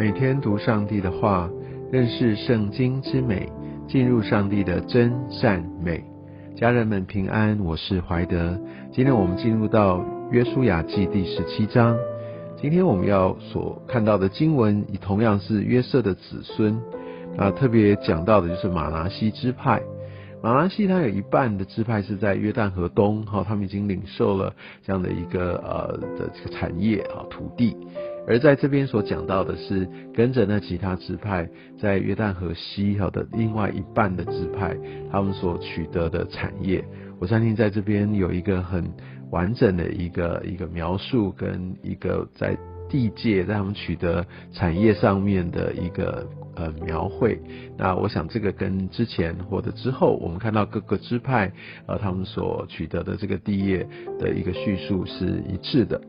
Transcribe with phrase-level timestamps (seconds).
[0.00, 1.46] 每天读上帝的话，
[1.92, 3.46] 认识圣经之美，
[3.86, 6.02] 进入上帝的真善美。
[6.56, 8.58] 家人们平安，我是怀德。
[8.90, 11.98] 今天我们进入到约书亚记第十七章。
[12.56, 16.80] 今天我们要所看到的经文，也同样是约瑟的子孙。
[17.36, 19.82] 啊，特别讲到的就是马拿西支派。
[20.42, 24.50] 马拿西他有一半的支派是在约旦河东，哈，他们已经领受了
[24.82, 27.76] 这样的一个呃的这个产业啊土地。
[28.30, 31.48] 而在这边所讲到的是，跟着那其他支派
[31.80, 34.76] 在约旦河西哈的另外一半的支派，
[35.10, 36.84] 他们所取得的产业，
[37.18, 38.88] 我相信在这边有一个很
[39.32, 42.56] 完整的一个一个描述，跟一个在
[42.88, 47.36] 地界在他们取得产业上面的一个呃描绘。
[47.76, 51.50] 那我想这个跟之前或者之后我们看到各个支派
[51.88, 53.84] 呃他们所取得的这个地业
[54.20, 56.00] 的一个叙述是一致的。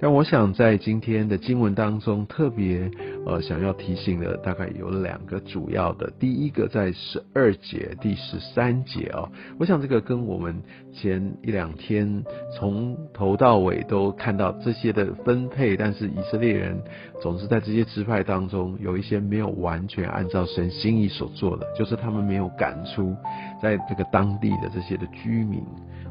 [0.00, 2.90] 但我想在今天的经文当中，特别
[3.26, 6.12] 呃想要提醒的，大概有两个主要的。
[6.18, 12.22] 第一个在十二节第十三节哦，我想这个跟我们前一两天
[12.56, 16.76] 从头到尾都看到这些的分配，但是以色列人
[17.22, 23.14] 总是在这些支派当中有一些没有完全按照神心意所做的，就是他们没有赶出
[23.62, 25.64] 在这个当地的这些的居民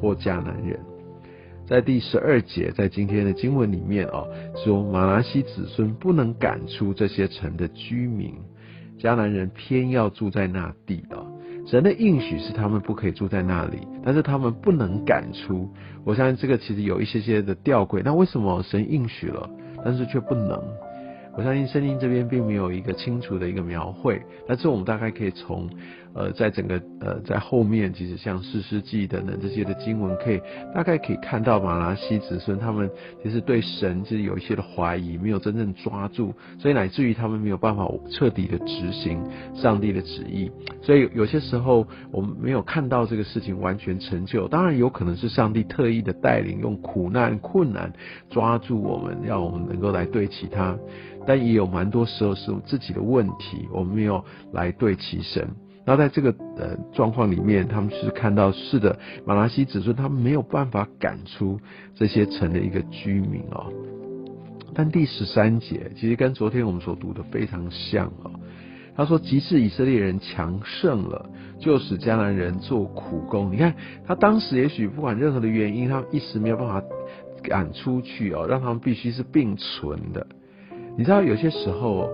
[0.00, 0.78] 或迦南人。
[1.68, 8.34] 在第十二节，在今天的经文里面哦，说马拉西子孙不能赶出这些城的居民，
[9.00, 11.18] 迦南人偏要住在那地啊。
[11.66, 15.68] 神的应许是他们不可以住在那里，但是他们不能赶出。
[16.04, 18.00] 我相信这个其实有一些些的吊诡。
[18.04, 19.50] 那为什么神应许了，
[19.84, 20.62] 但是却不能？
[21.36, 25.68] 我相信圣经这边并没有一个清楚的一个描绘，但是我们大概可以从。
[26.16, 30.40] 呃，在整个呃，在后面，其实像四世纪等等这些的经文，可以
[30.74, 32.90] 大概可以看到马拉西子孙他们
[33.22, 39.22] 其实对神其实有一些的怀疑，没有真正抓住，所以乃至于他们没有办法彻底的执行
[39.54, 40.50] 上帝的旨意。
[40.80, 47.92] 所以有些时候我们没有看到这个事情完全成就，当然有可能是上帝特意的带领，用苦难困难
[48.30, 50.74] 抓住我们，让我们能够来对齐他。
[51.26, 55.46] 但也有蛮多时候是自己的问题，我们没有来对齐神。
[55.86, 61.60] 那在这个呃状况里面，他们是看到是的，马拉西子孙他们没有办法赶出
[61.94, 63.72] 这些城的一个居民哦。
[64.74, 68.32] 但第十三节其实跟昨天我们所读的非常像哦。
[68.96, 71.30] 他说：“即使以色列人强盛了，
[71.60, 73.52] 就使迦南人做苦工。
[73.52, 73.74] 你看
[74.06, 76.82] 他当时也许不管任何的原因，他们一时没有办法
[77.42, 80.26] 赶出去哦，让他们必须是并存的。
[80.96, 82.08] 你知道有些时候，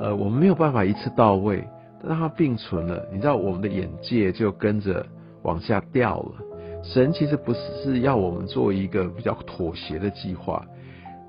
[0.00, 1.62] 呃，我们没有办法一次到位。”
[2.06, 5.04] 让它并存了，你知道我们的眼界就跟着
[5.42, 6.32] 往下掉了。
[6.82, 10.64] 神其实不是是要我们做一个比较妥协的计划，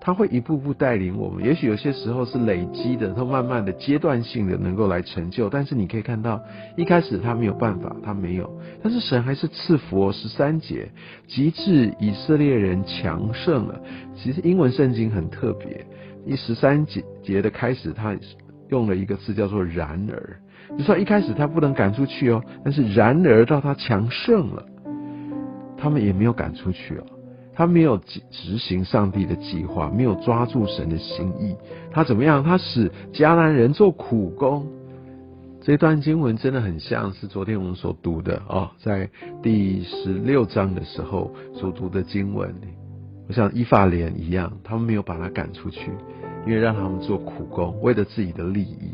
[0.00, 1.44] 他会一步步带领我们。
[1.44, 5.48] 也许有些时候是累积的，他慢慢的、阶段性的能够来成就。
[5.50, 6.42] 但是你可以看到，
[6.76, 8.50] 一开始他没有办法，他没有，
[8.82, 10.10] 但是神还是赐福。
[10.12, 10.88] 十三节，
[11.26, 13.80] 极致以色列人强盛了。
[14.16, 15.86] 其实英文圣经很特别，
[16.24, 18.16] 一十三节节的开始，他
[18.70, 20.36] 用了一个字叫做“然而”。
[20.76, 24.64] 就算一开始他不能赶出去哦，但是然而到他强盛了，
[25.76, 27.04] 他们也没有赶出去哦，
[27.54, 31.54] 他没有执行上帝的计划，没有抓住神的心意，
[31.92, 32.42] 他怎么样？
[32.42, 34.66] 他使迦南人做苦工。
[35.60, 39.08] 这段经文真的很像是昨天我们所读的哦，在
[39.42, 42.54] 第十六章的时候所读的经文，
[43.28, 45.90] 我像伊法莲一样，他们没有把他赶出去，
[46.46, 48.90] 因为让他们做苦工，为了自己的利益。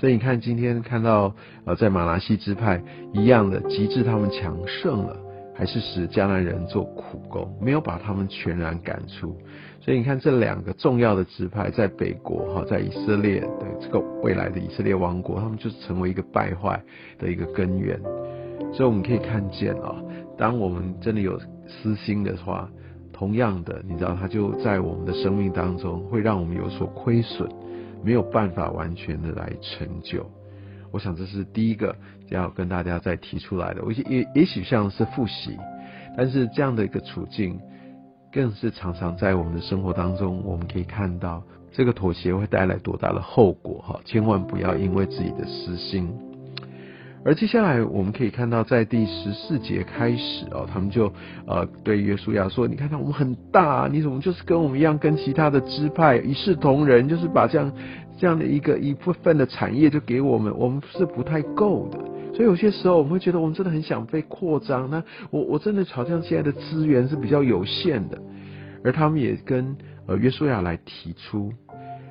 [0.00, 1.34] 所以你看，今天看到
[1.66, 5.14] 呃，在马拉西支派一样的极致，他们强盛了，
[5.54, 9.36] 还是使迦南人做苦工，没有把他们全然赶出。
[9.78, 16.82] 所以你看，这两个重要的支派在北国哈，在以色列的这个未来的以色列王国，他们就成为一个败坏
[17.18, 18.00] 的一个根源。
[18.72, 19.94] 所以我们可以看见啊，
[20.38, 22.66] 当我们真的有私心的话，
[23.12, 27.46] 同样的，你知道，他就在我们的生命当中会让我们有所亏损。
[28.02, 30.24] 没有办法完全的来成就，
[30.90, 31.94] 我想这是第一个
[32.28, 33.82] 要跟大家再提出来的。
[33.84, 35.56] 我也也许像是复习，
[36.16, 37.60] 但是这样的一个处境，
[38.32, 41.42] 更是常常在我们的生活当中，我们可以看到
[41.72, 44.00] 这个妥协会带来多大的后果哈！
[44.04, 46.10] 千万不要因为自己的私心。
[47.22, 51.12] 而接下来我们可以看到，在第十四节开始哦，他们就
[51.46, 57.70] 呃对约书亚说：“你看看我们很大，你怎么就是跟我们一样，跟其他的支派一视同仁，就是把这样
[58.18, 61.98] 这样的一个一部分的产业就给我们，我们是不太够的。
[62.34, 64.88] 所以有些时候我们会觉得，我们真的很想被扩张。
[64.88, 68.18] 那我我真的好像现在的资源是比较有限的，
[68.82, 69.76] 而他们也跟
[70.06, 71.52] 呃约书亚来提出。”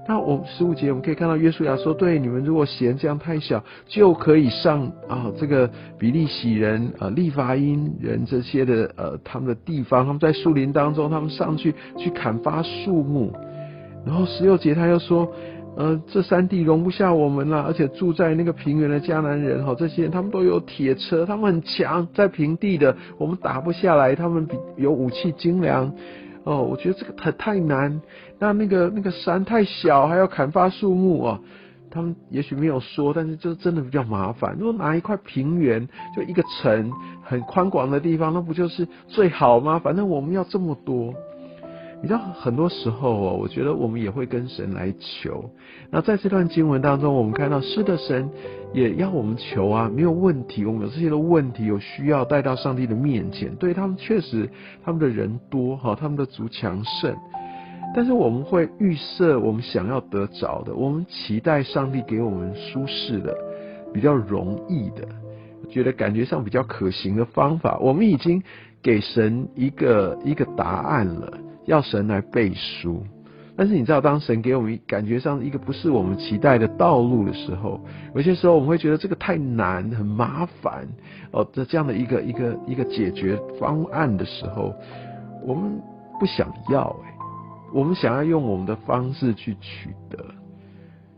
[0.10, 5.70] 那我十五节我们可以看到约书亚说：“对，你们如果嫌这样太小，就可以上啊这个
[6.00, 13.32] 比利洗人、呃利法因人这些的呃他们的地方，他们在树林当中，他们上去去砍伐树木。
[14.04, 15.32] 然后十六节他又说：
[15.78, 25.94] 呃，这山地容不下我们了，而且住在那个平原的迦南人哈，这些人他们都有铁车，他们很强，在平地的我们打不下来，他们比有武器精良。”
[26.44, 28.02] 哦，我觉得这个太太难。
[28.40, 31.40] 那那个那个山太小，还要砍伐树木啊。
[31.92, 34.56] 他们也许没有说，但是就真的比较麻烦。
[34.60, 36.92] 如果拿一块平原，就一个城
[37.24, 39.80] 很宽广的地方，那不就是最好吗？
[39.80, 41.14] 反正我们要这么多。
[42.02, 45.50] 你知道，很多时候哦，我觉得我们也会跟神来求。
[45.92, 48.30] 那在这段经文当中，我们看到是的，神
[48.74, 50.64] 也要我们求啊，没有问题。
[50.64, 53.54] 我们有这些的问题，有需要带到上帝的面前。
[53.56, 54.50] 对他们确实，
[54.82, 57.14] 他们的人多哈，他们的族强盛。
[57.94, 63.36] 但是我们会预设我们想要得着的，我们期待上帝给我们舒适的、
[63.94, 65.06] 比较容易的，
[65.70, 67.78] 觉得感觉上比较可行的方法。
[67.80, 68.42] 我们已经
[68.82, 71.34] 给神一个一个答案了。
[71.70, 73.04] 要神来背书，
[73.56, 77.80] 但是你知道，当神给我们感觉上一个不是我们期待的道路的时候，
[78.16, 80.88] 有些时候我们会觉得这个太难、很麻烦
[81.32, 81.48] 哦。
[81.54, 84.74] 这这样的一个一个一个解决方案的时候，
[85.46, 85.80] 我们
[86.20, 87.14] 不想要哎，
[87.72, 90.18] 我们想要用我们的方式去取得。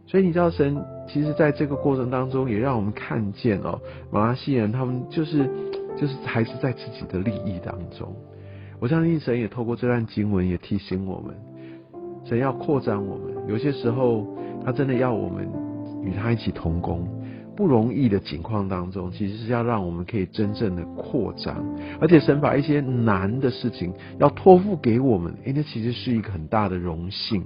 [0.06, 3.80] 所以你知道，神其实在这个过程当中也让我们看见哦，
[4.12, 5.50] 马来西人他们就是
[5.95, 8.13] 就是还是在自己的利益当中。
[8.81, 11.36] 我相信神也透过这段经文也提醒我们，
[12.25, 13.48] 神要扩展我们。
[13.48, 14.25] 有些时候，
[14.66, 15.48] 他真的要我们
[16.04, 17.07] 与他一起同工，
[17.56, 21.63] 不容易的境况当中，其实是要让我们可以真正的扩张。
[22.00, 27.45] 而且神把一些难的事情要托付给我们，哎，那其实是一个很大的荣幸。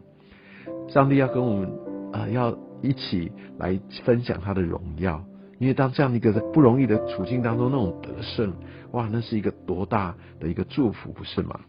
[0.87, 1.69] 上帝要跟我们
[2.13, 5.21] 啊，要一起来分享他的荣耀。
[5.57, 8.53] 因为当这样的一个不容易的处境当中，那种得胜，
[8.91, 11.59] 哇，那是一个多大的一个祝福，不是吗？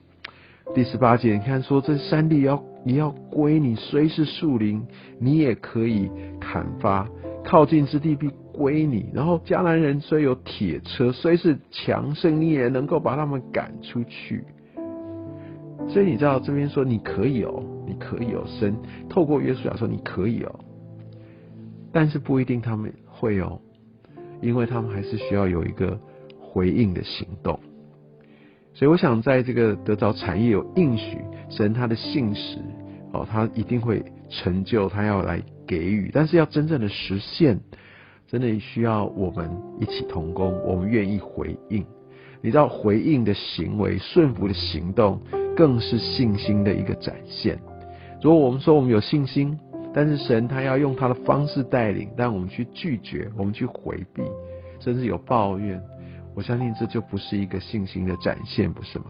[0.75, 4.85] 第十八节，你看说这山地要也要归你，虽是树林，
[5.21, 6.11] 你也可以
[6.41, 7.07] 砍伐；
[7.45, 9.09] 靠近之地必归你。
[9.15, 14.43] 然后迦南人虽有铁车，虽是强盛，你也能够把他们赶出去。
[15.89, 18.77] 所以你知道这边说你可以哦，你可以哦，神
[19.09, 20.53] 透过约书亚说你可以哦，
[21.93, 23.61] 但是不一定他们会哦。
[24.41, 25.99] 因为他们还是需要有一个
[26.39, 27.59] 回应的行动，
[28.73, 31.19] 所以我想在这个得着产业有应许，
[31.49, 32.59] 神他的信实
[33.13, 37.59] 哦，他一定会成就，他要来给予，但是要真正的实现，
[38.27, 39.51] 真的需要我们
[39.81, 41.85] 一起同工，我们愿意回应。
[42.43, 45.21] 你知道回应的行为、顺服的行动，
[45.57, 47.59] 更是信心的一个展现。
[48.23, 49.59] 如果我们说我们有信心，
[49.97, 54.23] 但是神他要用他的方式带领，但我们去拒绝，我们去回避，
[54.79, 55.81] 甚至有抱怨，
[56.35, 59.07] 我相信这就不是一个信心的展现，不是吗？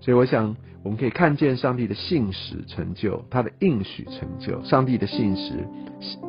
[0.00, 5.64] 所以我想我们可以看见上帝的信实成就，他的应许成就，上帝的信实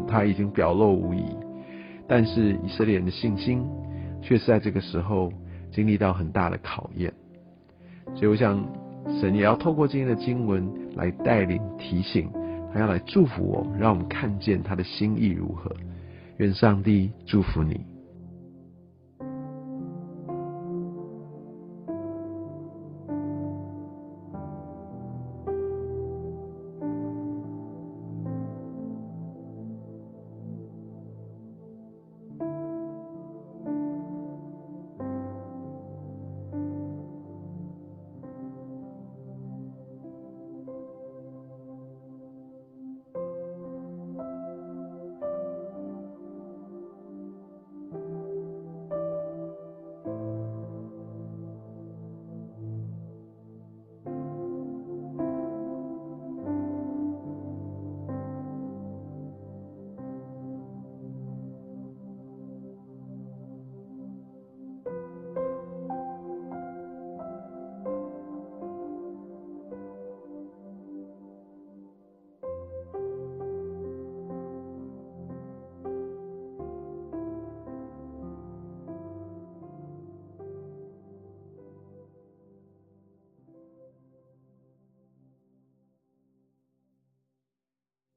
[0.08, 1.26] 他已经表露无遗，
[2.08, 3.66] 但是以色列人的信心
[4.22, 5.34] 却是在这个时候
[5.72, 7.12] 经历到很大的考验。
[8.14, 8.64] 所以我想
[9.20, 12.30] 神也要透过今天的经文来带领提醒。
[12.76, 15.74] 他要来祝福我，让我们看见他的心意如何。
[16.40, 17.80] 愿上帝祝福你。